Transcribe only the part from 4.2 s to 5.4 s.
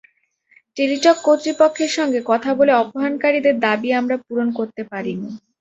পূরণ করতে পারিনি।